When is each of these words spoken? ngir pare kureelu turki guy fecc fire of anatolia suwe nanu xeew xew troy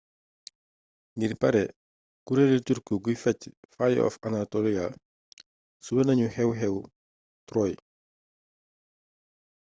ngir 1.15 1.33
pare 1.41 1.63
kureelu 2.25 2.59
turki 2.67 2.93
guy 3.03 3.15
fecc 3.23 3.41
fire 3.73 3.99
of 4.07 4.15
anatolia 4.27 4.85
suwe 5.85 6.01
nanu 6.05 6.25
xeew 6.35 6.51
xew 6.59 6.75
troy 7.47 7.71